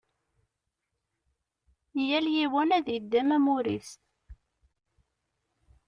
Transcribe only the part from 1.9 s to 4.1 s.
Yal yiwen ad yeddem amur-is.